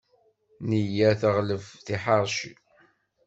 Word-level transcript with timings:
Nneyya 0.65 1.09
teɣleb 1.21 1.63
tiḥeṛci. 1.85 2.51